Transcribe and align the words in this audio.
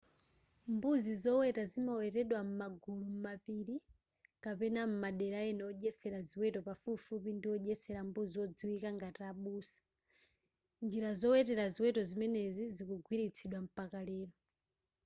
mbuzi 0.73 1.11
zoweta 1.23 1.63
zimawetedwa 1.71 2.39
m'magulu 2.47 3.05
m'mapili 3.13 3.75
kapena 4.43 4.81
m'madera 4.89 5.39
ena 5.49 5.63
odyetsela 5.71 6.19
ziweto 6.29 6.59
pafupipafupi 6.67 7.29
ndi 7.33 7.47
odyetsera 7.55 8.01
mbuzi 8.07 8.35
odziwika 8.45 8.89
ngati 8.97 9.21
abusa 9.31 9.81
njira 10.85 11.09
zowetera 11.21 11.65
ziweto 11.73 12.01
zimenezi 12.09 12.63
zikugwiritsidwa 12.75 13.59
mpaka 13.67 13.99
lero 14.09 14.33